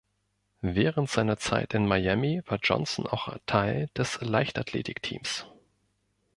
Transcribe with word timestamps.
Während 0.63 1.11
seiner 1.11 1.37
Zeit 1.37 1.75
in 1.75 1.85
Miami 1.85 2.41
war 2.47 2.57
Johnson 2.63 3.05
auch 3.05 3.29
Teil 3.45 3.87
des 3.95 4.19
Leichtathletikteams. 4.19 5.45